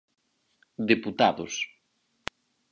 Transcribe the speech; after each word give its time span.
Deputados. 0.91 1.53